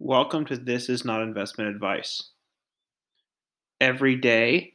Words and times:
Welcome 0.00 0.44
to 0.44 0.56
This 0.56 0.88
Is 0.88 1.04
Not 1.04 1.22
Investment 1.22 1.70
Advice. 1.74 2.30
Every 3.80 4.14
day, 4.14 4.74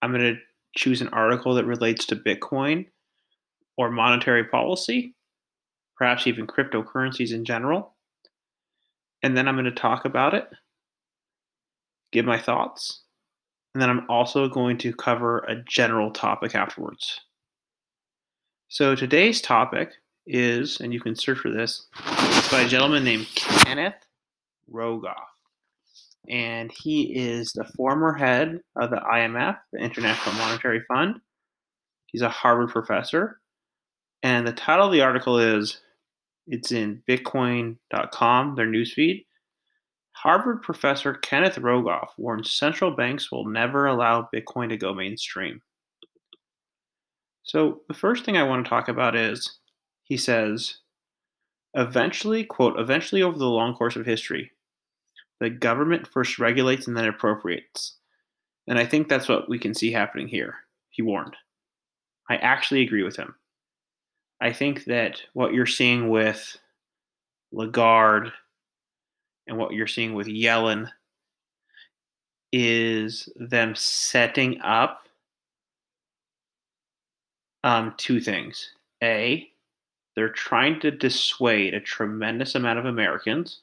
I'm 0.00 0.12
going 0.12 0.22
to 0.22 0.40
choose 0.74 1.02
an 1.02 1.08
article 1.08 1.54
that 1.56 1.66
relates 1.66 2.06
to 2.06 2.16
Bitcoin 2.16 2.86
or 3.76 3.90
monetary 3.90 4.44
policy, 4.44 5.14
perhaps 5.98 6.26
even 6.26 6.46
cryptocurrencies 6.46 7.34
in 7.34 7.44
general. 7.44 7.96
And 9.22 9.36
then 9.36 9.46
I'm 9.46 9.56
going 9.56 9.66
to 9.66 9.72
talk 9.72 10.06
about 10.06 10.32
it, 10.32 10.48
give 12.10 12.24
my 12.24 12.40
thoughts, 12.40 13.02
and 13.74 13.82
then 13.82 13.90
I'm 13.90 14.06
also 14.08 14.48
going 14.48 14.78
to 14.78 14.94
cover 14.94 15.40
a 15.40 15.62
general 15.68 16.10
topic 16.10 16.54
afterwards. 16.54 17.20
So 18.68 18.94
today's 18.94 19.42
topic 19.42 19.90
is, 20.26 20.80
and 20.80 20.94
you 20.94 21.00
can 21.00 21.14
search 21.14 21.40
for 21.40 21.50
this, 21.50 21.88
by 22.50 22.62
a 22.62 22.68
gentleman 22.68 23.04
named 23.04 23.26
Kenneth 23.34 23.96
Rogoff. 24.72 25.14
And 26.28 26.70
he 26.72 27.16
is 27.16 27.52
the 27.52 27.64
former 27.76 28.12
head 28.14 28.60
of 28.76 28.90
the 28.90 28.96
IMF, 28.96 29.58
the 29.72 29.80
International 29.80 30.34
Monetary 30.36 30.82
Fund. 30.88 31.16
He's 32.06 32.22
a 32.22 32.28
Harvard 32.28 32.70
professor. 32.70 33.40
And 34.22 34.46
the 34.46 34.52
title 34.52 34.86
of 34.86 34.92
the 34.92 35.00
article 35.00 35.38
is 35.38 35.80
it's 36.46 36.72
in 36.72 37.02
bitcoin.com, 37.08 38.54
their 38.54 38.66
newsfeed. 38.66 39.24
Harvard 40.12 40.62
professor 40.62 41.14
Kenneth 41.14 41.56
Rogoff 41.56 42.08
warns 42.16 42.52
central 42.52 42.92
banks 42.92 43.32
will 43.32 43.48
never 43.48 43.86
allow 43.86 44.28
Bitcoin 44.34 44.68
to 44.68 44.76
go 44.76 44.94
mainstream. 44.94 45.60
So, 47.42 47.80
the 47.88 47.94
first 47.94 48.24
thing 48.24 48.36
I 48.36 48.44
want 48.44 48.64
to 48.64 48.70
talk 48.70 48.88
about 48.88 49.16
is 49.16 49.58
he 50.04 50.16
says, 50.16 50.78
eventually, 51.74 52.44
quote, 52.44 52.78
eventually 52.78 53.22
over 53.22 53.36
the 53.36 53.46
long 53.46 53.74
course 53.74 53.96
of 53.96 54.06
history, 54.06 54.52
the 55.42 55.50
government 55.50 56.06
first 56.06 56.38
regulates 56.38 56.86
and 56.86 56.96
then 56.96 57.06
appropriates. 57.06 57.96
And 58.68 58.78
I 58.78 58.86
think 58.86 59.08
that's 59.08 59.28
what 59.28 59.48
we 59.48 59.58
can 59.58 59.74
see 59.74 59.90
happening 59.90 60.28
here, 60.28 60.54
he 60.90 61.02
warned. 61.02 61.34
I 62.30 62.36
actually 62.36 62.82
agree 62.82 63.02
with 63.02 63.16
him. 63.16 63.34
I 64.40 64.52
think 64.52 64.84
that 64.84 65.20
what 65.32 65.52
you're 65.52 65.66
seeing 65.66 66.10
with 66.10 66.56
Lagarde 67.50 68.30
and 69.48 69.58
what 69.58 69.72
you're 69.72 69.88
seeing 69.88 70.14
with 70.14 70.28
Yellen 70.28 70.88
is 72.52 73.28
them 73.34 73.74
setting 73.74 74.60
up 74.60 75.08
um, 77.64 77.94
two 77.96 78.20
things. 78.20 78.70
A, 79.02 79.48
they're 80.14 80.28
trying 80.28 80.78
to 80.80 80.92
dissuade 80.92 81.74
a 81.74 81.80
tremendous 81.80 82.54
amount 82.54 82.78
of 82.78 82.84
Americans 82.84 83.62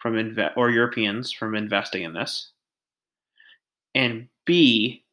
from 0.00 0.14
inve- 0.14 0.56
or 0.56 0.70
Europeans 0.70 1.32
from 1.32 1.54
investing 1.54 2.02
in 2.02 2.14
this. 2.14 2.50
And 3.94 4.28
B, 4.46 5.04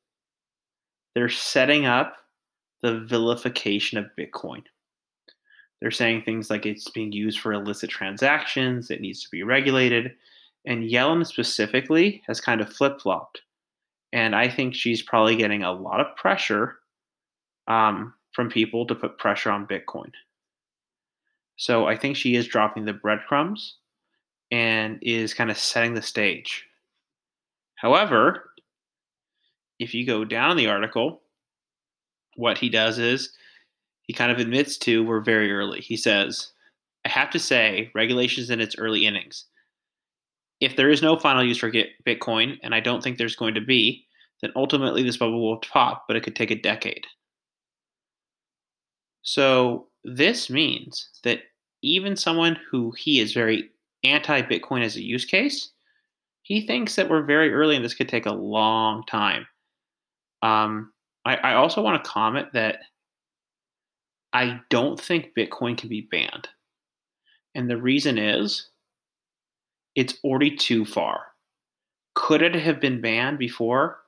they're 1.13 1.29
setting 1.29 1.85
up 1.85 2.15
the 2.81 2.99
vilification 3.01 3.97
of 3.97 4.05
Bitcoin. 4.17 4.63
They're 5.81 5.91
saying 5.91 6.23
things 6.23 6.49
like 6.49 6.65
it's 6.65 6.89
being 6.89 7.11
used 7.11 7.39
for 7.39 7.53
illicit 7.53 7.89
transactions, 7.89 8.89
it 8.89 9.01
needs 9.01 9.23
to 9.23 9.29
be 9.29 9.43
regulated. 9.43 10.13
And 10.65 10.89
Yellen 10.89 11.25
specifically 11.25 12.21
has 12.27 12.41
kind 12.41 12.61
of 12.61 12.71
flip 12.71 12.99
flopped. 12.99 13.41
And 14.13 14.35
I 14.35 14.49
think 14.49 14.73
she's 14.73 15.01
probably 15.01 15.35
getting 15.35 15.63
a 15.63 15.71
lot 15.71 15.99
of 15.99 16.15
pressure 16.15 16.79
um, 17.67 18.13
from 18.33 18.49
people 18.49 18.85
to 18.87 18.95
put 18.95 19.17
pressure 19.17 19.51
on 19.51 19.67
Bitcoin. 19.67 20.11
So 21.57 21.87
I 21.87 21.97
think 21.97 22.15
she 22.15 22.35
is 22.35 22.47
dropping 22.47 22.85
the 22.85 22.93
breadcrumbs 22.93 23.75
and 24.51 24.99
is 25.01 25.33
kind 25.33 25.51
of 25.51 25.57
setting 25.57 25.93
the 25.93 26.01
stage. 26.01 26.65
However, 27.75 28.51
if 29.79 29.93
you 29.93 30.05
go 30.05 30.25
down 30.25 30.57
the 30.57 30.67
article, 30.67 31.21
what 32.35 32.57
he 32.57 32.69
does 32.69 32.97
is 32.97 33.33
he 34.03 34.13
kind 34.13 34.31
of 34.31 34.39
admits 34.39 34.77
to 34.79 35.03
we're 35.03 35.21
very 35.21 35.51
early. 35.51 35.81
He 35.81 35.97
says, 35.97 36.51
I 37.05 37.09
have 37.09 37.29
to 37.31 37.39
say, 37.39 37.91
regulations 37.93 38.49
in 38.49 38.61
its 38.61 38.77
early 38.77 39.05
innings. 39.05 39.45
If 40.59 40.75
there 40.75 40.89
is 40.89 41.01
no 41.01 41.17
final 41.17 41.43
use 41.43 41.57
for 41.57 41.71
Bitcoin, 41.71 42.57
and 42.63 42.73
I 42.73 42.79
don't 42.79 43.03
think 43.03 43.17
there's 43.17 43.35
going 43.35 43.53
to 43.53 43.61
be, 43.61 44.05
then 44.41 44.51
ultimately 44.55 45.03
this 45.03 45.17
bubble 45.17 45.41
will 45.41 45.57
pop, 45.57 46.05
but 46.07 46.15
it 46.15 46.23
could 46.23 46.35
take 46.35 46.51
a 46.51 46.61
decade. 46.61 47.05
So 49.21 49.87
this 50.03 50.49
means 50.49 51.09
that 51.23 51.41
even 51.83 52.15
someone 52.15 52.57
who 52.71 52.91
he 52.97 53.19
is 53.19 53.33
very 53.33 53.69
anti 54.11 54.41
Bitcoin 54.41 54.83
as 54.83 54.95
a 54.95 55.03
use 55.03 55.25
case, 55.25 55.71
he 56.41 56.65
thinks 56.65 56.95
that 56.95 57.09
we're 57.09 57.23
very 57.23 57.53
early 57.53 57.75
and 57.75 57.83
this 57.83 57.93
could 57.93 58.09
take 58.09 58.25
a 58.25 58.31
long 58.31 59.03
time. 59.05 59.47
Um, 60.41 60.93
I, 61.25 61.35
I 61.35 61.53
also 61.55 61.81
want 61.81 62.03
to 62.03 62.09
comment 62.09 62.53
that 62.53 62.79
I 64.33 64.59
don't 64.69 64.99
think 64.99 65.33
Bitcoin 65.37 65.77
can 65.77 65.89
be 65.89 66.07
banned. 66.09 66.47
And 67.55 67.69
the 67.69 67.77
reason 67.77 68.17
is 68.17 68.69
it's 69.95 70.19
already 70.23 70.55
too 70.55 70.85
far. 70.85 71.21
Could 72.13 72.41
it 72.41 72.55
have 72.55 72.79
been 72.79 73.01
banned 73.01 73.39
before? 73.39 73.99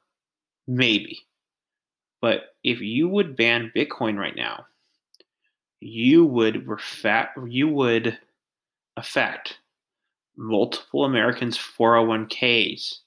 Maybe. 0.68 1.20
But 2.22 2.56
if 2.64 2.80
you 2.82 3.10
would 3.10 3.36
ban 3.36 3.72
Bitcoin 3.76 4.18
right 4.18 4.36
now, 4.36 4.66
you 5.80 6.26
would 6.26 6.66
refa- 6.66 7.30
you 7.48 7.70
would 7.70 8.18
affect 8.98 9.59
multiple 10.40 11.04
Americans 11.04 11.58
401ks 11.58 13.00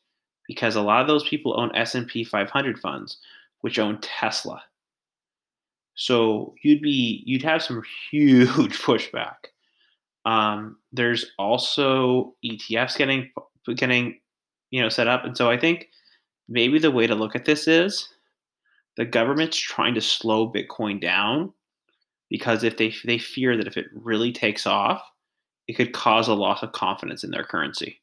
because 0.47 0.76
a 0.76 0.82
lot 0.82 1.00
of 1.00 1.09
those 1.09 1.26
people 1.26 1.59
own 1.59 1.75
S&P 1.75 2.25
500 2.25 2.78
funds 2.78 3.16
which 3.62 3.78
own 3.78 3.98
Tesla. 4.03 4.62
So 5.94 6.54
you'd 6.62 6.82
be 6.82 7.22
you'd 7.25 7.42
have 7.42 7.62
some 7.62 7.82
huge 8.10 8.78
pushback. 8.82 9.37
Um, 10.25 10.76
there's 10.92 11.25
also 11.38 12.34
ETFs 12.44 12.97
getting 12.97 13.31
getting 13.76 14.21
you 14.71 14.82
know 14.82 14.88
set 14.88 15.09
up, 15.09 15.25
and 15.25 15.37
so 15.37 15.50
I 15.50 15.59
think 15.59 15.88
maybe 16.48 16.78
the 16.78 16.91
way 16.91 17.06
to 17.06 17.15
look 17.15 17.34
at 17.34 17.44
this 17.44 17.66
is 17.66 18.09
the 18.97 19.04
government's 19.04 19.56
trying 19.56 19.94
to 19.94 20.00
slow 20.00 20.53
Bitcoin 20.53 21.00
down 21.00 21.53
because 22.31 22.65
if 22.65 22.76
they 22.76 22.94
they 23.04 23.19
fear 23.19 23.56
that 23.56 23.66
if 23.66 23.76
it 23.76 23.87
really 23.94 24.32
takes 24.32 24.66
off, 24.66 25.03
it 25.69 25.75
could 25.75 25.93
cause 25.93 26.28
a 26.28 26.34
loss 26.34 26.62
of 26.62 26.73
confidence 26.73 27.25
in 27.25 27.31
their 27.31 27.45
currency. 27.45 28.00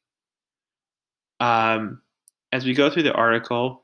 Um, 1.40 2.00
as 2.52 2.64
we 2.64 2.74
go 2.74 2.90
through 2.90 3.04
the 3.04 3.14
article, 3.14 3.82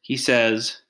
he 0.00 0.16
says, 0.16 0.82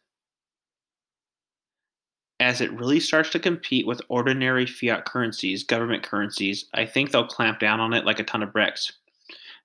as 2.38 2.60
it 2.60 2.72
really 2.72 3.00
starts 3.00 3.30
to 3.30 3.38
compete 3.38 3.86
with 3.86 4.02
ordinary 4.08 4.66
fiat 4.66 5.04
currencies, 5.04 5.64
government 5.64 6.02
currencies, 6.02 6.66
I 6.74 6.84
think 6.84 7.10
they'll 7.10 7.26
clamp 7.26 7.60
down 7.60 7.80
on 7.80 7.94
it 7.94 8.04
like 8.04 8.20
a 8.20 8.24
ton 8.24 8.42
of 8.42 8.52
bricks. 8.52 8.92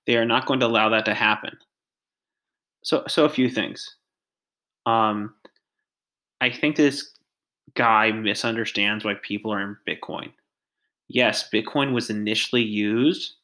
They 0.06 0.16
are 0.16 0.24
not 0.24 0.46
going 0.46 0.60
to 0.60 0.66
allow 0.66 0.88
that 0.88 1.04
to 1.04 1.14
happen. 1.14 1.56
So, 2.82 3.04
so 3.08 3.24
a 3.24 3.30
few 3.30 3.48
things. 3.48 3.96
Um, 4.86 5.34
I 6.40 6.50
think 6.50 6.76
this 6.76 7.12
guy 7.74 8.10
misunderstands 8.10 9.04
why 9.04 9.14
people 9.22 9.52
are 9.52 9.60
in 9.60 9.76
Bitcoin. 9.86 10.32
Yes, 11.08 11.48
Bitcoin 11.52 11.92
was 11.92 12.10
initially 12.10 12.62
used 12.62 13.34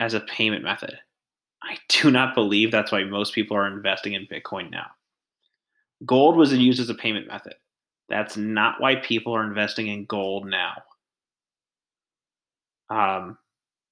as 0.00 0.14
a 0.14 0.20
payment 0.20 0.62
method. 0.62 0.98
I 1.62 1.76
do 1.88 2.10
not 2.10 2.34
believe 2.34 2.70
that's 2.70 2.92
why 2.92 3.04
most 3.04 3.34
people 3.34 3.56
are 3.56 3.66
investing 3.66 4.12
in 4.12 4.26
Bitcoin 4.26 4.70
now. 4.70 4.86
Gold 6.06 6.36
was 6.36 6.52
used 6.52 6.80
as 6.80 6.90
a 6.90 6.94
payment 6.94 7.26
method. 7.26 7.54
That's 8.08 8.36
not 8.36 8.80
why 8.80 8.96
people 8.96 9.34
are 9.34 9.44
investing 9.44 9.88
in 9.88 10.04
gold 10.04 10.46
now. 10.46 10.82
Um, 12.90 13.38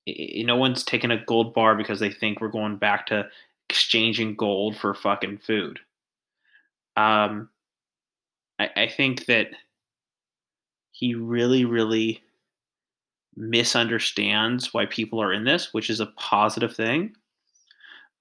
no 0.07 0.57
one's 0.57 0.85
taking 0.85 1.11
a 1.11 1.25
gold 1.25 1.53
bar 1.53 1.75
because 1.75 2.01
they 2.01 2.11
think 2.11 2.41
we're 2.41 2.49
going 2.49 2.77
back 2.77 3.07
to 3.07 3.29
exchanging 3.69 4.37
gold 4.37 4.77
for 4.77 4.95
fucking 4.95 5.39
food. 5.39 5.81
Um, 6.97 7.51
I, 8.59 8.71
I 8.77 8.89
think 8.89 9.27
that 9.27 9.49
he 10.93 11.15
really, 11.15 11.65
really 11.65 12.23
misunderstands 13.37 14.73
why 14.73 14.87
people 14.87 15.21
are 15.21 15.33
in 15.33 15.45
this, 15.45 15.73
which 15.73 15.91
is 15.91 16.01
a 16.01 16.13
positive 16.17 16.75
thing. 16.75 17.15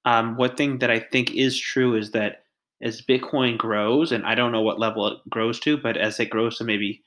Um, 0.04 0.36
one 0.38 0.56
thing 0.56 0.80
that 0.80 0.92
I 0.92 1.00
think 1.00 1.32
is 1.32 1.60
true 1.60 1.96
is 1.96 2.12
that 2.12 2.44
as 2.82 3.02
Bitcoin 3.02 3.58
grows, 3.58 4.12
and 4.12 4.26
I 4.26 4.36
don't 4.36 4.52
know 4.52 4.62
what 4.62 4.80
level 4.80 5.08
it 5.08 5.18
grows 5.30 5.60
to, 5.62 5.78
but 5.78 5.98
as 5.98 6.20
it 6.20 6.30
grows 6.30 6.58
to 6.58 6.64
maybe 6.64 7.02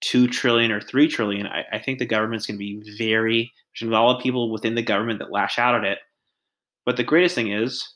two 0.00 0.28
trillion 0.28 0.70
or 0.70 0.80
three 0.80 1.08
trillion, 1.08 1.46
I, 1.46 1.64
I 1.72 1.78
think 1.78 1.98
the 1.98 2.06
government's 2.06 2.46
going 2.46 2.56
to 2.56 2.58
be 2.58 2.96
very. 2.96 3.52
There's 3.78 3.90
a 3.90 3.92
lot 3.92 4.16
of 4.16 4.22
people 4.22 4.50
within 4.50 4.74
the 4.74 4.82
government 4.82 5.18
that 5.18 5.32
lash 5.32 5.58
out 5.58 5.74
at 5.74 5.84
it. 5.84 5.98
But 6.86 6.96
the 6.96 7.04
greatest 7.04 7.34
thing 7.34 7.52
is, 7.52 7.86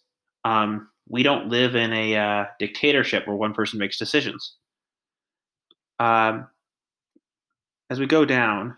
um, 0.45 0.89
we 1.09 1.23
don't 1.23 1.49
live 1.49 1.75
in 1.75 1.93
a 1.93 2.17
uh, 2.17 2.45
dictatorship 2.59 3.27
where 3.27 3.37
one 3.37 3.55
person 3.55 3.79
makes 3.79 3.99
decisions. 3.99 4.56
Um, 5.99 6.49
as 7.91 8.01
we 8.01 8.06
go 8.06 8.25
down, 8.25 8.77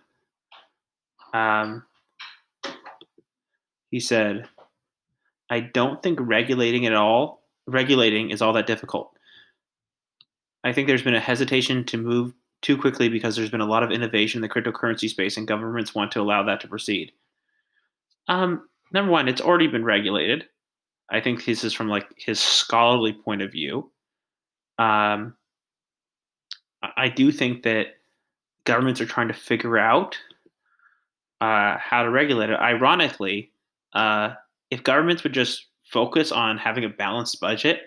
um, 1.32 1.84
He 3.90 4.00
said, 4.00 4.48
"I 5.50 5.60
don't 5.60 6.02
think 6.02 6.18
regulating 6.20 6.86
at 6.86 6.92
all 6.92 7.42
regulating 7.66 8.30
is 8.30 8.42
all 8.42 8.52
that 8.52 8.66
difficult. 8.66 9.12
I 10.64 10.72
think 10.72 10.86
there's 10.86 11.02
been 11.02 11.14
a 11.14 11.20
hesitation 11.20 11.84
to 11.86 11.96
move 11.96 12.32
too 12.62 12.76
quickly 12.76 13.08
because 13.08 13.36
there's 13.36 13.50
been 13.50 13.60
a 13.60 13.66
lot 13.66 13.82
of 13.82 13.90
innovation 13.90 14.38
in 14.38 14.42
the 14.42 14.48
cryptocurrency 14.48 15.08
space, 15.08 15.36
and 15.36 15.46
governments 15.48 15.94
want 15.94 16.12
to 16.12 16.20
allow 16.20 16.42
that 16.42 16.60
to 16.60 16.68
proceed." 16.68 17.12
Um, 18.28 18.68
number 18.92 19.12
one, 19.12 19.28
it's 19.28 19.40
already 19.40 19.68
been 19.68 19.84
regulated. 19.84 20.46
I 21.08 21.20
think 21.20 21.44
this 21.44 21.62
is 21.62 21.72
from 21.72 21.88
like 21.88 22.06
his 22.16 22.40
scholarly 22.40 23.12
point 23.12 23.42
of 23.42 23.52
view. 23.52 23.90
Um, 24.78 25.36
I 26.96 27.08
do 27.08 27.32
think 27.32 27.62
that 27.62 27.96
governments 28.64 29.00
are 29.00 29.06
trying 29.06 29.28
to 29.28 29.34
figure 29.34 29.78
out 29.78 30.18
uh, 31.40 31.76
how 31.78 32.02
to 32.02 32.10
regulate 32.10 32.50
it. 32.50 32.58
Ironically, 32.58 33.50
uh, 33.92 34.34
if 34.70 34.82
governments 34.82 35.22
would 35.22 35.34
just 35.34 35.66
focus 35.84 36.32
on 36.32 36.58
having 36.58 36.84
a 36.84 36.88
balanced 36.88 37.40
budget, 37.40 37.82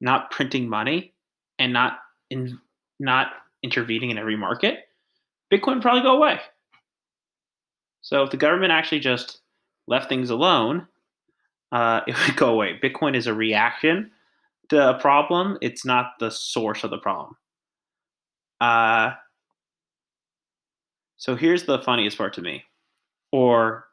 not 0.00 0.30
printing 0.30 0.68
money, 0.68 1.12
and 1.58 1.72
not 1.72 1.98
in, 2.30 2.58
not 3.00 3.28
intervening 3.62 4.10
in 4.10 4.18
every 4.18 4.36
market, 4.36 4.88
Bitcoin 5.52 5.74
would 5.74 5.82
probably 5.82 6.02
go 6.02 6.16
away. 6.16 6.40
So 8.02 8.22
if 8.22 8.30
the 8.30 8.36
government 8.36 8.72
actually 8.72 9.00
just 9.00 9.40
left 9.86 10.08
things 10.08 10.30
alone, 10.30 10.86
uh, 11.72 12.02
it 12.06 12.16
would 12.26 12.36
go 12.36 12.50
away. 12.50 12.78
Bitcoin 12.82 13.16
is 13.16 13.26
a 13.26 13.34
reaction 13.34 14.10
to 14.68 14.90
a 14.90 14.98
problem; 14.98 15.58
it's 15.60 15.84
not 15.84 16.12
the 16.20 16.30
source 16.30 16.84
of 16.84 16.90
the 16.90 16.98
problem. 16.98 17.36
Uh, 18.60 19.12
so 21.18 21.34
here's 21.34 21.64
the 21.64 21.80
funniest 21.80 22.16
part 22.16 22.32
to 22.34 22.42
me, 22.42 22.64
or 23.32 23.86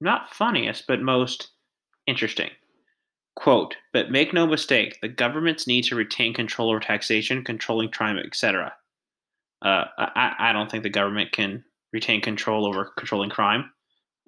not 0.00 0.32
funniest, 0.34 0.86
but 0.86 1.00
most 1.00 1.48
interesting. 2.06 2.50
Quote, 3.34 3.76
but 3.94 4.10
make 4.10 4.34
no 4.34 4.46
mistake, 4.46 4.98
the 5.00 5.08
governments 5.08 5.66
need 5.66 5.84
to 5.84 5.96
retain 5.96 6.34
control 6.34 6.68
over 6.68 6.78
taxation, 6.78 7.42
controlling 7.42 7.90
crime, 7.90 8.18
etc. 8.18 8.74
Uh, 9.62 9.84
I, 9.98 10.34
I 10.38 10.52
don't 10.52 10.70
think 10.70 10.82
the 10.82 10.90
government 10.90 11.32
can 11.32 11.64
retain 11.94 12.20
control 12.20 12.66
over 12.66 12.92
controlling 12.98 13.30
crime. 13.30 13.70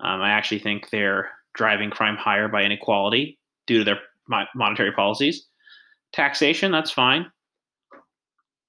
Um, 0.01 0.23
I 0.23 0.31
actually 0.31 0.61
think 0.61 0.89
they're 0.89 1.31
driving 1.55 1.91
crime 1.91 2.17
higher 2.17 2.49
by 2.49 2.63
inequality 2.63 3.39
due 3.67 3.79
to 3.79 3.85
their 3.85 4.01
monetary 4.55 4.93
policies. 4.93 5.47
Taxation, 6.15 6.73
that's 6.73 6.91
fine. 6.91 7.27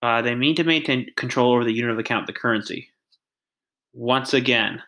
Uh, 0.01 0.21
they 0.21 0.35
mean 0.35 0.55
to 0.55 0.65
maintain 0.65 1.07
control 1.15 1.53
over 1.53 1.63
the 1.63 1.73
unit 1.73 1.91
of 1.91 1.99
account, 1.99 2.27
the 2.27 2.33
currency 2.33 2.89
once 3.93 4.33
again, 4.33 4.81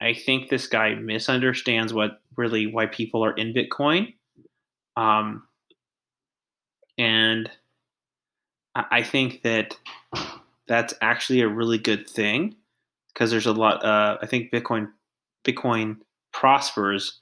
I 0.00 0.14
think 0.14 0.48
this 0.48 0.66
guy 0.66 0.94
misunderstands 0.94 1.94
what 1.94 2.20
really 2.36 2.66
why 2.66 2.86
people 2.86 3.24
are 3.24 3.34
in 3.34 3.54
Bitcoin. 3.54 4.14
Um, 4.96 5.44
and 6.98 7.50
I 8.74 9.02
think 9.02 9.42
that 9.42 9.76
that's 10.66 10.94
actually 11.00 11.40
a 11.42 11.48
really 11.48 11.78
good 11.78 12.08
thing 12.08 12.56
because 13.12 13.30
there's 13.30 13.46
a 13.46 13.52
lot. 13.52 13.84
Uh, 13.84 14.18
I 14.20 14.26
think 14.26 14.50
Bitcoin 14.50 14.88
Bitcoin 15.44 15.98
prospers 16.32 17.20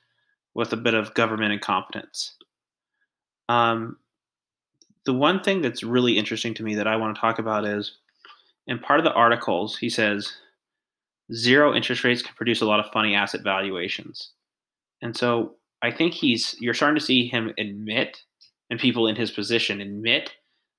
with 0.55 0.73
a 0.73 0.77
bit 0.77 0.95
of 0.95 1.15
government 1.15 1.53
incompetence. 1.53 2.37
Um, 3.49 3.97
the 5.05 5.15
one 5.15 5.43
thing 5.43 5.61
that's 5.61 5.83
really 5.83 6.19
interesting 6.19 6.55
to 6.55 6.63
me 6.63 6.77
that 6.77 6.87
I 6.87 6.97
want 6.97 7.15
to 7.15 7.21
talk 7.21 7.39
about 7.39 7.65
is 7.65 7.99
in 8.67 8.79
part 8.79 9.01
of 9.01 9.05
the 9.05 9.13
articles, 9.13 9.77
he 9.77 9.89
says 9.89 10.33
zero 11.33 11.75
interest 11.75 12.05
rates 12.05 12.23
can 12.23 12.35
produce 12.35 12.61
a 12.61 12.67
lot 12.67 12.81
of 12.81 12.93
funny 12.93 13.15
asset 13.15 13.43
valuations. 13.43 14.33
And 15.03 15.17
so 15.17 15.57
I 15.83 15.91
think 15.91 16.15
he's 16.15 16.57
you're 16.61 16.75
starting 16.75 16.99
to 16.99 17.05
see 17.05 17.27
him 17.27 17.53
admit, 17.59 18.23
and 18.69 18.79
people 18.79 19.07
in 19.07 19.17
his 19.17 19.31
position 19.31 19.81
admit 19.81 20.35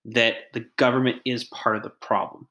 that 0.05 0.35
the 0.53 0.65
government 0.77 1.21
is 1.25 1.43
part 1.45 1.75
of 1.75 1.83
the 1.83 1.89
problem. 1.89 2.47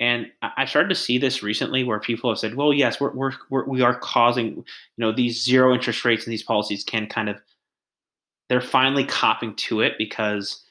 And 0.00 0.28
I 0.42 0.64
started 0.64 0.88
to 0.88 0.94
see 0.94 1.18
this 1.18 1.42
recently 1.42 1.84
where 1.84 2.00
people 2.00 2.30
have 2.30 2.38
said, 2.38 2.54
well, 2.54 2.72
yes, 2.72 2.98
we're, 2.98 3.12
we're, 3.12 3.32
we're, 3.50 3.66
we 3.66 3.82
are 3.82 3.98
causing, 3.98 4.56
you 4.56 4.64
know, 4.96 5.12
these 5.12 5.44
zero 5.44 5.74
interest 5.74 6.06
rates 6.06 6.24
and 6.24 6.32
these 6.32 6.42
policies 6.42 6.82
can 6.82 7.06
kind 7.06 7.28
of, 7.28 7.36
they're 8.48 8.62
finally 8.62 9.04
copping 9.04 9.54
to 9.56 9.82
it 9.82 9.98
because 9.98 10.64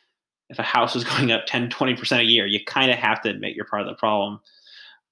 if 0.49 0.59
a 0.59 0.63
house 0.63 0.95
is 0.95 1.03
going 1.15 1.31
up 1.31 1.45
10, 1.45 1.69
20% 1.69 2.19
a 2.19 2.23
year, 2.23 2.45
you 2.45 2.63
kind 2.65 2.91
of 2.91 2.97
have 2.97 3.21
to 3.21 3.29
admit 3.29 3.55
you're 3.55 3.65
part 3.65 3.81
of 3.81 3.87
the 3.87 3.95
problem. 3.95 4.39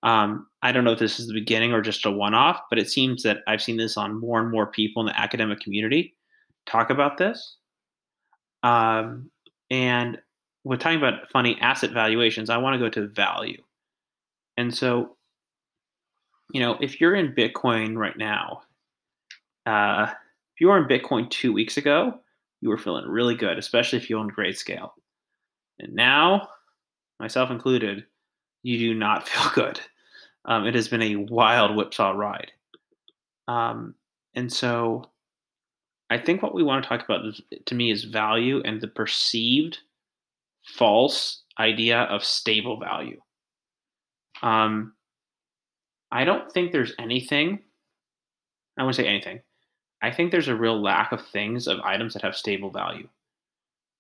Um, 0.04 0.48
I 0.62 0.72
don't 0.72 0.84
know 0.84 0.92
if 0.92 1.00
this 1.00 1.19
is 1.19 1.28
the 1.28 1.34
beginning 1.34 1.74
or 1.74 1.81
just 1.81 2.06
a 2.06 2.12
one 2.12 2.34
off, 2.34 2.62
but 2.69 2.80
it 2.80 2.89
seems 2.89 3.24
that 3.24 3.39
I've 3.48 3.62
seen 3.62 3.78
this 3.78 3.98
on 3.98 4.19
more 4.19 4.39
and 4.39 4.51
more 4.51 4.68
people 4.68 5.01
in 5.01 5.07
the 5.07 5.19
academic 5.19 5.60
community 5.60 6.16
talk 6.66 6.89
about 6.89 7.18
this. 7.18 7.57
Um, 8.63 9.31
and 9.72 10.19
we're 10.63 10.78
talking 10.78 10.98
about 10.98 11.30
funny 11.31 11.57
asset 11.62 11.92
valuations. 11.92 12.50
I 12.50 12.57
want 12.57 12.75
to 12.75 12.80
go 12.80 12.90
to 12.90 13.07
value. 13.07 13.62
And 14.56 14.74
so, 14.74 15.16
you 16.54 16.60
know, 16.60 16.78
if 16.81 17.00
you're 17.00 17.16
in 17.16 17.33
Bitcoin 17.33 17.98
right 17.98 18.18
now, 18.18 18.62
uh, 19.66 20.07
if 20.10 20.62
you 20.62 20.68
were 20.68 20.78
in 20.78 20.86
Bitcoin 20.86 21.30
two 21.30 21.54
weeks 21.54 21.78
ago, 21.78 22.19
you 22.62 22.69
were 22.69 22.78
feeling 22.78 23.07
really 23.07 23.36
good, 23.36 23.57
especially 23.57 24.00
if 24.00 24.10
you 24.10 24.18
owned 24.18 24.36
Grayscale. 24.36 24.92
And 25.80 25.94
now, 25.94 26.50
myself 27.20 27.52
included, 27.52 28.06
you 28.64 28.78
do 28.78 28.94
not 28.94 29.28
feel 29.28 29.52
good. 29.54 29.80
Um, 30.46 30.66
it 30.66 30.76
has 30.76 30.88
been 30.88 31.02
a 31.02 31.16
wild 31.16 31.76
whipsaw 31.76 32.12
ride. 32.12 32.52
Um, 33.48 33.96
and 34.34 34.52
so 34.52 35.10
I 36.10 36.18
think 36.18 36.42
what 36.42 36.56
we 36.56 36.64
want 36.64 36.84
to 36.84 36.90
talk 36.90 37.04
about 37.04 37.22
to 37.66 37.76
me 37.76 37.92
is 37.92 38.06
value 38.06 38.62
and 38.64 38.80
the 38.80 38.88
perceived 38.88 39.80
false 40.66 41.44
idea 41.60 42.02
of 42.04 42.24
stable 42.24 42.80
value. 42.80 43.20
Um, 44.42 44.94
I 46.12 46.24
don't 46.24 46.52
think 46.52 46.72
there's 46.72 46.94
anything, 47.00 47.60
I 48.78 48.84
wouldn't 48.84 48.96
say 48.96 49.08
anything. 49.08 49.42
I 50.02 50.12
think 50.12 50.32
there's 50.32 50.48
a 50.48 50.56
real 50.56 50.82
lack 50.82 51.12
of 51.12 51.26
things, 51.26 51.68
of 51.68 51.80
items 51.80 52.14
that 52.14 52.22
have 52.22 52.36
stable 52.36 52.70
value 52.70 53.10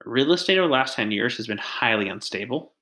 real 0.05 0.33
estate 0.33 0.57
over 0.57 0.67
the 0.67 0.73
last 0.73 0.95
10 0.95 1.11
years 1.11 1.37
has 1.37 1.47
been 1.47 1.57
highly 1.57 2.07
unstable. 2.07 2.73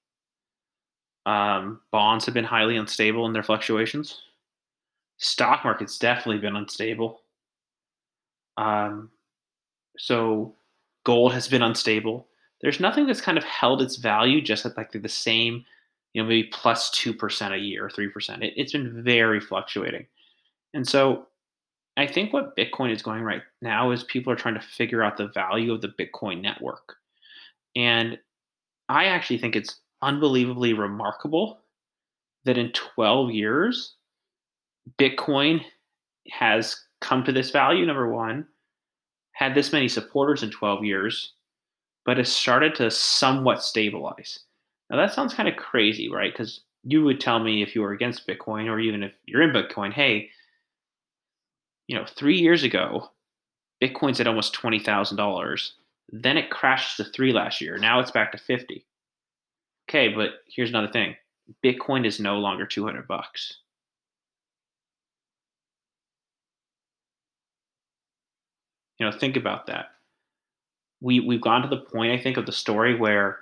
Um, 1.26 1.82
bonds 1.92 2.26
have 2.26 2.34
been 2.34 2.46
highly 2.46 2.78
unstable 2.78 3.26
in 3.26 3.34
their 3.34 3.44
fluctuations. 3.44 4.22
Stock 5.18 5.64
market's 5.64 5.98
definitely 5.98 6.40
been 6.40 6.56
unstable. 6.56 7.22
Um, 8.58 9.10
so 9.98 10.56
gold 11.04 11.34
has 11.34 11.48
been 11.48 11.64
unstable. 11.64 12.28
There's 12.62 12.80
nothing 12.80 13.08
that's 13.08 13.22
kind 13.22 13.38
of 13.38 13.44
held 13.44 13.82
its 13.82 13.96
value 13.96 14.42
just 14.42 14.66
at 14.66 14.78
like 14.78 14.92
the 14.92 15.10
same, 15.10 15.66
you 16.14 16.22
know, 16.22 16.28
maybe 16.28 16.50
plus 16.52 16.90
2% 16.92 17.54
a 17.54 17.58
year 17.58 17.86
or 17.86 17.90
3%. 17.90 18.44
It, 18.44 18.54
it's 18.56 18.72
been 18.72 19.04
very 19.04 19.40
fluctuating. 19.40 20.06
And 20.74 20.88
so 20.88 21.28
I 21.98 22.08
think 22.08 22.34
what 22.34 22.58
Bitcoin 22.58 22.92
is 22.92 23.02
going 23.02 23.24
right 23.24 23.42
now 23.62 23.92
is 23.92 24.04
people 24.04 24.32
are 24.32 24.38
trying 24.38 24.56
to 24.56 24.62
figure 24.62 25.04
out 25.04 25.18
the 25.18 25.28
value 25.28 25.72
of 25.74 25.82
the 25.82 25.88
Bitcoin 25.88 26.42
network. 26.42 26.98
And 27.76 28.18
I 28.90 29.06
actually 29.06 29.38
think 29.38 29.56
it's 29.56 29.82
unbelievably 30.02 30.74
remarkable 30.74 31.60
that 32.46 32.58
in 32.58 32.72
12 32.72 33.32
years, 33.32 33.96
Bitcoin 35.00 35.62
has 36.30 36.80
come 37.02 37.24
to 37.24 37.32
this 37.32 37.52
value, 37.52 37.86
number 37.86 38.12
one, 38.12 38.48
had 39.32 39.54
this 39.54 39.74
many 39.74 39.88
supporters 39.88 40.44
in 40.44 40.52
12 40.52 40.84
years, 40.84 41.34
but 42.06 42.18
has 42.18 42.32
started 42.32 42.76
to 42.76 42.92
somewhat 42.92 43.64
stabilize. 43.64 44.40
Now, 44.90 44.98
that 44.98 45.14
sounds 45.14 45.34
kind 45.34 45.50
of 45.50 45.56
crazy, 45.56 46.10
right? 46.10 46.32
Because 46.32 46.62
you 46.84 47.04
would 47.04 47.20
tell 47.20 47.40
me 47.40 47.64
if 47.64 47.74
you 47.76 47.82
were 47.82 47.92
against 47.92 48.28
Bitcoin, 48.28 48.68
or 48.68 48.80
even 48.80 49.02
if 49.02 49.12
you're 49.26 49.42
in 49.42 49.52
Bitcoin, 49.52 49.92
hey, 49.92 50.30
you 51.88 51.98
know, 51.98 52.06
three 52.06 52.38
years 52.38 52.64
ago, 52.64 53.10
Bitcoin's 53.82 54.20
at 54.20 54.28
almost 54.28 54.56
$20,000 54.56 55.70
then 56.10 56.38
it 56.38 56.50
crashed 56.50 56.98
to 56.98 57.04
three 57.04 57.34
last 57.34 57.62
year. 57.62 57.78
Now 57.78 58.00
it's 58.00 58.12
back 58.12 58.32
to 58.32 58.38
50. 58.38 58.86
Okay, 59.90 60.10
but 60.10 60.32
here's 60.48 60.70
another 60.70 60.92
thing 60.92 61.16
Bitcoin 61.64 62.06
is 62.06 62.20
no 62.20 62.38
longer 62.40 62.66
200 62.66 63.08
bucks. 63.08 63.60
You 69.00 69.06
know, 69.06 69.12
think 69.12 69.36
about 69.36 69.68
that. 69.68 69.88
We, 71.02 71.20
we've 71.20 71.42
gone 71.42 71.62
to 71.62 71.68
the 71.68 71.82
point, 71.82 72.14
I 72.14 72.22
think, 72.22 72.38
of 72.38 72.46
the 72.46 72.52
story 72.52 72.98
where 72.98 73.40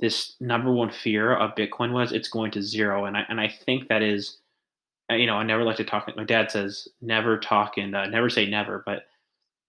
this 0.00 0.34
number 0.40 0.72
one 0.72 0.90
fear 0.90 1.34
of 1.34 1.54
Bitcoin 1.54 1.92
was 1.92 2.12
it's 2.12 2.28
going 2.28 2.50
to 2.52 2.62
zero. 2.62 3.04
And 3.04 3.16
I, 3.16 3.24
and 3.28 3.40
I 3.40 3.48
think 3.48 3.88
that 3.88 4.02
is, 4.02 4.38
uh, 5.10 5.14
you 5.14 5.26
know, 5.26 5.36
I 5.36 5.44
never 5.44 5.64
like 5.64 5.76
to 5.76 5.84
talk. 5.84 6.10
My 6.16 6.24
dad 6.24 6.50
says 6.50 6.88
never 7.00 7.38
talk 7.38 7.78
and 7.78 7.94
uh, 7.94 8.06
never 8.06 8.28
say 8.28 8.46
never, 8.46 8.82
but 8.84 9.04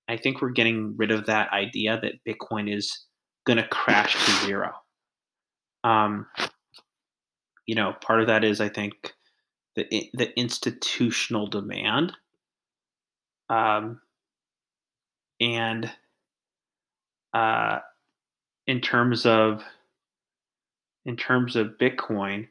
I 0.10 0.18
think 0.18 0.42
we're 0.42 0.52
getting 0.52 0.98
rid 0.98 1.12
of 1.12 1.28
that 1.28 1.52
idea 1.54 2.00
that 2.02 2.24
Bitcoin 2.28 2.74
is 2.76 3.06
going 3.48 3.58
to 3.58 3.68
crash 3.70 4.14
to 4.26 4.32
zero. 4.48 4.74
Um, 5.84 6.28
you 7.68 7.76
know, 7.76 7.94
part 8.02 8.22
of 8.22 8.28
that 8.28 8.44
is 8.44 8.62
I 8.62 8.70
think 8.70 8.94
the 9.76 10.10
the 10.14 10.38
institutional 10.40 11.48
demand 11.48 12.14
Um, 13.50 14.02
and 15.40 15.92
uh, 17.34 17.80
in 18.68 18.82
terms 18.82 19.26
of 19.26 19.64
in 21.06 21.18
terms 21.18 21.56
of 21.56 21.78
Bitcoin, 21.82 22.48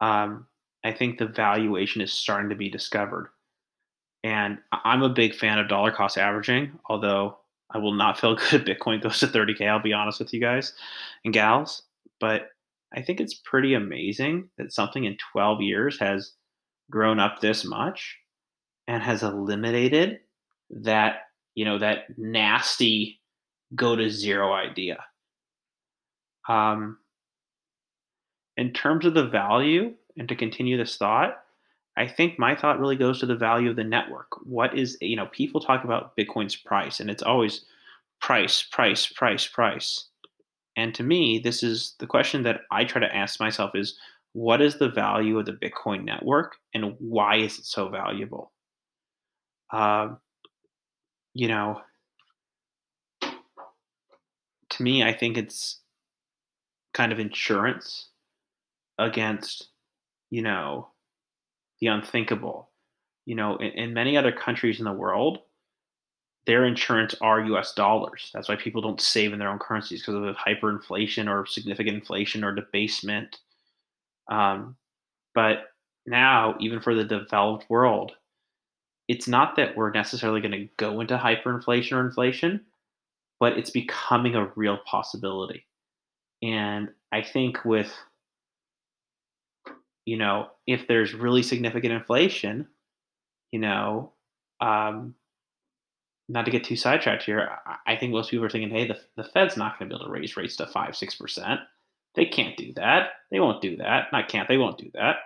um, 0.00 0.46
I 0.84 0.92
think 0.92 1.18
the 1.18 1.26
valuation 1.26 2.02
is 2.02 2.12
starting 2.12 2.50
to 2.50 2.56
be 2.56 2.70
discovered. 2.70 3.28
And 4.24 4.58
I'm 4.72 5.02
a 5.02 5.10
big 5.10 5.34
fan 5.34 5.58
of 5.58 5.68
dollar 5.68 5.92
cost 5.92 6.16
averaging, 6.16 6.72
although 6.86 7.36
I 7.70 7.78
will 7.78 7.92
not 7.92 8.18
feel 8.18 8.34
good 8.50 8.66
if 8.68 8.78
Bitcoin 8.78 9.02
goes 9.02 9.20
to 9.20 9.28
30K. 9.28 9.68
I'll 9.68 9.82
be 9.82 9.92
honest 9.92 10.18
with 10.18 10.32
you 10.32 10.40
guys 10.40 10.72
and 11.24 11.34
gals. 11.34 11.82
But 12.18 12.48
I 12.96 13.02
think 13.02 13.20
it's 13.20 13.34
pretty 13.34 13.74
amazing 13.74 14.48
that 14.56 14.72
something 14.72 15.04
in 15.04 15.18
12 15.32 15.60
years 15.60 15.98
has 16.00 16.32
grown 16.90 17.20
up 17.20 17.40
this 17.40 17.64
much 17.64 18.16
and 18.88 19.02
has 19.02 19.22
eliminated 19.22 20.20
that, 20.70 21.16
you 21.54 21.66
know, 21.66 21.78
that 21.78 22.04
nasty 22.16 23.20
go 23.74 23.94
to 23.94 24.08
zero 24.08 24.52
idea. 24.52 25.04
Um, 26.48 26.98
in 28.56 28.72
terms 28.72 29.04
of 29.04 29.14
the 29.14 29.26
value, 29.26 29.94
and 30.16 30.28
to 30.28 30.36
continue 30.36 30.76
this 30.76 30.96
thought, 30.96 31.43
I 31.96 32.08
think 32.08 32.38
my 32.38 32.56
thought 32.56 32.80
really 32.80 32.96
goes 32.96 33.20
to 33.20 33.26
the 33.26 33.36
value 33.36 33.70
of 33.70 33.76
the 33.76 33.84
network. 33.84 34.28
What 34.44 34.76
is, 34.76 34.98
you 35.00 35.16
know, 35.16 35.26
people 35.26 35.60
talk 35.60 35.84
about 35.84 36.16
Bitcoin's 36.16 36.56
price, 36.56 36.98
and 36.98 37.08
it's 37.08 37.22
always 37.22 37.64
price, 38.20 38.62
price, 38.62 39.06
price, 39.06 39.46
price. 39.46 40.06
And 40.76 40.94
to 40.94 41.02
me, 41.02 41.38
this 41.38 41.62
is 41.62 41.94
the 42.00 42.06
question 42.06 42.42
that 42.44 42.62
I 42.70 42.84
try 42.84 43.00
to 43.00 43.16
ask 43.16 43.38
myself 43.38 43.72
is 43.74 43.96
what 44.32 44.60
is 44.60 44.78
the 44.78 44.88
value 44.88 45.38
of 45.38 45.46
the 45.46 45.52
Bitcoin 45.52 46.04
network 46.04 46.56
and 46.74 46.96
why 46.98 47.36
is 47.36 47.58
it 47.58 47.64
so 47.64 47.88
valuable? 47.88 48.50
Uh, 49.72 50.14
you 51.34 51.46
know, 51.48 51.80
to 53.20 54.82
me, 54.82 55.04
I 55.04 55.12
think 55.12 55.38
it's 55.38 55.80
kind 56.92 57.12
of 57.12 57.20
insurance 57.20 58.08
against, 58.98 59.68
you 60.30 60.42
know, 60.42 60.88
the 61.80 61.88
unthinkable. 61.88 62.70
You 63.26 63.36
know, 63.36 63.56
in, 63.56 63.70
in 63.72 63.94
many 63.94 64.16
other 64.16 64.32
countries 64.32 64.78
in 64.78 64.84
the 64.84 64.92
world, 64.92 65.38
their 66.46 66.64
insurance 66.64 67.14
are 67.20 67.40
US 67.40 67.72
dollars. 67.72 68.30
That's 68.34 68.48
why 68.48 68.56
people 68.56 68.82
don't 68.82 69.00
save 69.00 69.32
in 69.32 69.38
their 69.38 69.48
own 69.48 69.58
currencies 69.58 70.00
because 70.00 70.14
of 70.14 70.36
hyperinflation 70.36 71.28
or 71.28 71.46
significant 71.46 71.96
inflation 71.96 72.44
or 72.44 72.54
debasement. 72.54 73.38
Um, 74.30 74.76
but 75.34 75.70
now, 76.06 76.56
even 76.60 76.80
for 76.80 76.94
the 76.94 77.04
developed 77.04 77.68
world, 77.70 78.12
it's 79.08 79.28
not 79.28 79.56
that 79.56 79.76
we're 79.76 79.90
necessarily 79.90 80.40
going 80.40 80.52
to 80.52 80.68
go 80.76 81.00
into 81.00 81.16
hyperinflation 81.16 81.92
or 81.92 82.06
inflation, 82.06 82.60
but 83.40 83.58
it's 83.58 83.70
becoming 83.70 84.34
a 84.34 84.50
real 84.54 84.78
possibility. 84.86 85.66
And 86.42 86.90
I 87.12 87.22
think 87.22 87.64
with, 87.64 87.92
you 90.04 90.16
know, 90.16 90.48
if 90.66 90.86
there's 90.86 91.14
really 91.14 91.42
significant 91.42 91.92
inflation, 91.92 92.68
you 93.52 93.58
know, 93.58 94.12
um, 94.60 95.14
not 96.28 96.44
to 96.44 96.50
get 96.50 96.64
too 96.64 96.76
sidetracked 96.76 97.24
here, 97.24 97.50
I 97.86 97.96
think 97.96 98.12
most 98.12 98.30
people 98.30 98.44
are 98.44 98.50
thinking, 98.50 98.70
hey, 98.70 98.88
the, 98.88 98.98
the 99.16 99.28
Fed's 99.28 99.56
not 99.56 99.78
going 99.78 99.88
to 99.88 99.94
be 99.94 99.98
able 99.98 100.06
to 100.06 100.12
raise 100.12 100.36
rates 100.36 100.56
to 100.56 100.66
5 100.66 100.92
6%. 100.92 101.58
They 102.14 102.26
can't 102.26 102.56
do 102.56 102.72
that. 102.74 103.10
They 103.30 103.40
won't 103.40 103.60
do 103.60 103.76
that. 103.78 104.06
Not 104.12 104.28
can't, 104.28 104.48
they 104.48 104.56
won't 104.56 104.78
do 104.78 104.90
that. 104.94 105.16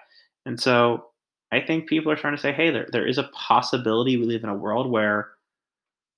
And 0.47 0.59
so 0.59 1.07
I 1.53 1.61
think 1.61 1.89
people 1.89 2.11
are 2.11 2.17
trying 2.17 2.37
to 2.37 2.43
say, 2.43 2.53
hey, 2.53 2.71
there, 2.71 2.89
there 2.91 3.07
is 3.07 3.19
a 3.19 3.31
possibility 3.35 4.17
we 4.17 4.25
live 4.25 4.43
in 4.43 4.51
a 4.51 4.55
world 4.55 4.91
where 4.91 5.31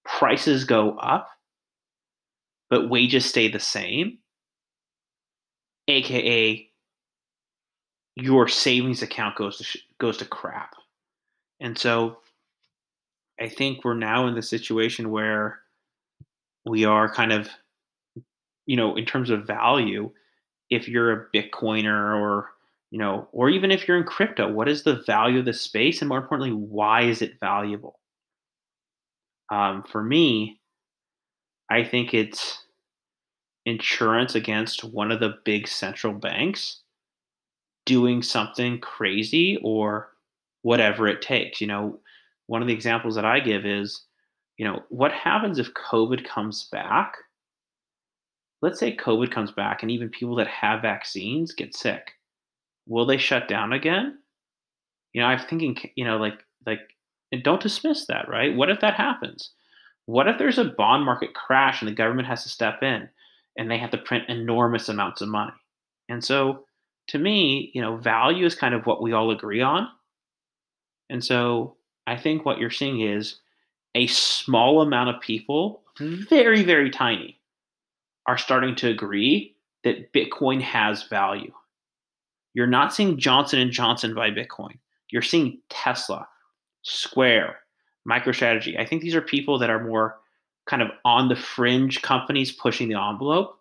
prices 0.04 0.64
go 0.64 0.96
up, 0.98 1.28
but 2.68 2.88
wages 2.88 3.26
stay 3.26 3.48
the 3.48 3.60
same, 3.60 4.18
aka 5.88 6.69
your 8.16 8.48
savings 8.48 9.02
account 9.02 9.36
goes 9.36 9.58
to 9.58 9.78
goes 9.98 10.16
to 10.18 10.24
crap. 10.24 10.74
And 11.60 11.76
so 11.76 12.18
I 13.40 13.48
think 13.48 13.84
we're 13.84 13.94
now 13.94 14.26
in 14.26 14.34
the 14.34 14.42
situation 14.42 15.10
where 15.10 15.60
we 16.64 16.84
are 16.84 17.12
kind 17.12 17.32
of, 17.32 17.48
you 18.66 18.76
know, 18.76 18.96
in 18.96 19.06
terms 19.06 19.30
of 19.30 19.46
value, 19.46 20.10
if 20.68 20.88
you're 20.88 21.12
a 21.12 21.26
Bitcoiner 21.34 22.18
or, 22.20 22.50
you 22.90 22.98
know, 22.98 23.28
or 23.32 23.48
even 23.48 23.70
if 23.70 23.88
you're 23.88 23.96
in 23.96 24.04
crypto, 24.04 24.50
what 24.50 24.68
is 24.68 24.82
the 24.82 25.02
value 25.06 25.38
of 25.38 25.44
the 25.44 25.52
space? 25.52 26.00
And 26.00 26.08
more 26.08 26.18
importantly, 26.18 26.54
why 26.54 27.02
is 27.02 27.22
it 27.22 27.40
valuable? 27.40 27.98
Um, 29.50 29.82
for 29.82 30.02
me, 30.02 30.60
I 31.70 31.84
think 31.84 32.14
it's 32.14 32.64
insurance 33.66 34.34
against 34.34 34.84
one 34.84 35.10
of 35.10 35.20
the 35.20 35.36
big 35.44 35.66
central 35.68 36.12
banks 36.12 36.80
doing 37.90 38.22
something 38.22 38.78
crazy 38.78 39.58
or 39.64 40.10
whatever 40.62 41.08
it 41.08 41.20
takes. 41.20 41.60
You 41.60 41.66
know, 41.66 41.98
one 42.46 42.62
of 42.62 42.68
the 42.68 42.74
examples 42.74 43.16
that 43.16 43.24
I 43.24 43.40
give 43.40 43.66
is, 43.66 44.02
you 44.58 44.64
know, 44.64 44.84
what 44.90 45.10
happens 45.10 45.58
if 45.58 45.74
COVID 45.74 46.24
comes 46.24 46.68
back? 46.70 47.14
Let's 48.62 48.78
say 48.78 48.96
COVID 48.96 49.32
comes 49.32 49.50
back 49.50 49.82
and 49.82 49.90
even 49.90 50.08
people 50.08 50.36
that 50.36 50.46
have 50.46 50.82
vaccines 50.82 51.52
get 51.52 51.74
sick. 51.74 52.12
Will 52.86 53.06
they 53.06 53.18
shut 53.18 53.48
down 53.48 53.72
again? 53.72 54.18
You 55.12 55.22
know, 55.22 55.26
I'm 55.26 55.44
thinking, 55.44 55.76
you 55.96 56.04
know, 56.04 56.18
like, 56.18 56.38
like, 56.64 56.80
and 57.32 57.42
don't 57.42 57.60
dismiss 57.60 58.06
that, 58.06 58.28
right? 58.28 58.54
What 58.54 58.70
if 58.70 58.78
that 58.82 58.94
happens? 58.94 59.50
What 60.06 60.28
if 60.28 60.38
there's 60.38 60.58
a 60.58 60.64
bond 60.64 61.04
market 61.04 61.34
crash 61.34 61.82
and 61.82 61.90
the 61.90 61.94
government 61.94 62.28
has 62.28 62.44
to 62.44 62.48
step 62.48 62.84
in 62.84 63.08
and 63.58 63.68
they 63.68 63.78
have 63.78 63.90
to 63.90 63.98
print 63.98 64.28
enormous 64.28 64.88
amounts 64.88 65.22
of 65.22 65.28
money? 65.28 65.52
And 66.08 66.22
so, 66.22 66.66
to 67.10 67.18
me, 67.18 67.70
you 67.74 67.82
know, 67.82 67.96
value 67.96 68.46
is 68.46 68.54
kind 68.54 68.74
of 68.74 68.86
what 68.86 69.02
we 69.02 69.12
all 69.12 69.30
agree 69.30 69.60
on. 69.60 69.88
And 71.08 71.24
so, 71.24 71.76
I 72.06 72.16
think 72.16 72.44
what 72.44 72.58
you're 72.58 72.70
seeing 72.70 73.00
is 73.00 73.36
a 73.94 74.06
small 74.06 74.80
amount 74.80 75.10
of 75.10 75.20
people, 75.20 75.82
mm-hmm. 75.98 76.22
very, 76.28 76.62
very 76.62 76.90
tiny, 76.90 77.38
are 78.26 78.38
starting 78.38 78.76
to 78.76 78.88
agree 78.88 79.56
that 79.82 80.12
Bitcoin 80.12 80.60
has 80.60 81.04
value. 81.04 81.52
You're 82.54 82.66
not 82.66 82.94
seeing 82.94 83.18
Johnson 83.18 83.58
and 83.58 83.72
Johnson 83.72 84.14
buy 84.14 84.30
Bitcoin. 84.30 84.78
You're 85.10 85.22
seeing 85.22 85.58
Tesla, 85.68 86.28
Square, 86.82 87.56
MicroStrategy. 88.08 88.78
I 88.78 88.84
think 88.84 89.02
these 89.02 89.14
are 89.14 89.20
people 89.20 89.58
that 89.58 89.70
are 89.70 89.84
more 89.84 90.18
kind 90.66 90.82
of 90.82 90.90
on 91.04 91.28
the 91.28 91.36
fringe 91.36 92.02
companies 92.02 92.52
pushing 92.52 92.88
the 92.88 93.00
envelope. 93.00 93.59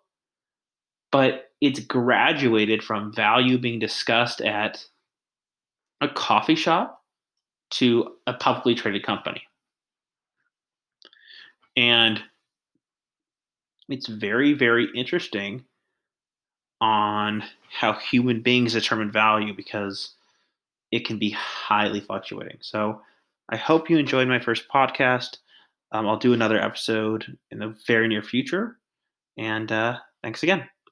But 1.12 1.50
it's 1.60 1.80
graduated 1.80 2.82
from 2.82 3.12
value 3.12 3.58
being 3.58 3.78
discussed 3.78 4.40
at 4.40 4.84
a 6.00 6.08
coffee 6.08 6.54
shop 6.54 7.02
to 7.70 8.16
a 8.26 8.32
publicly 8.32 8.74
traded 8.74 9.04
company. 9.04 9.42
And 11.76 12.22
it's 13.88 14.06
very, 14.06 14.52
very 14.54 14.88
interesting 14.94 15.64
on 16.80 17.44
how 17.70 17.92
human 17.92 18.40
beings 18.40 18.72
determine 18.72 19.12
value 19.12 19.54
because 19.54 20.14
it 20.90 21.06
can 21.06 21.18
be 21.18 21.30
highly 21.30 22.00
fluctuating. 22.00 22.58
So 22.60 23.02
I 23.48 23.56
hope 23.56 23.90
you 23.90 23.98
enjoyed 23.98 24.28
my 24.28 24.40
first 24.40 24.68
podcast. 24.68 25.38
Um, 25.92 26.08
I'll 26.08 26.16
do 26.16 26.32
another 26.32 26.60
episode 26.60 27.36
in 27.50 27.58
the 27.58 27.76
very 27.86 28.08
near 28.08 28.22
future. 28.22 28.76
And 29.36 29.70
uh, 29.70 29.98
thanks 30.22 30.42
again. 30.42 30.68